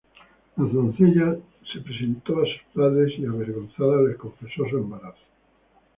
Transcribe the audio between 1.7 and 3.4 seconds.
se presentó a sus padres y,